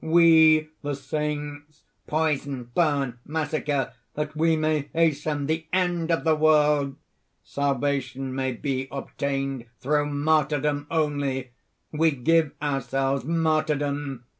"We, 0.03 0.71
the 0.81 0.95
Saints, 0.95 1.83
poison, 2.07 2.71
burn, 2.73 3.19
massacre, 3.23 3.93
that 4.15 4.35
we 4.35 4.55
may 4.55 4.89
hasten 4.93 5.45
the 5.45 5.67
end 5.71 6.09
of 6.09 6.23
the 6.23 6.33
world. 6.35 6.95
"Salvation 7.43 8.33
may 8.33 8.53
be 8.53 8.87
obtained 8.91 9.67
through 9.79 10.07
martyrdom 10.07 10.87
only. 10.89 11.51
We 11.91 12.09
give 12.15 12.51
ourselves 12.63 13.25
martyrdom. 13.25 14.23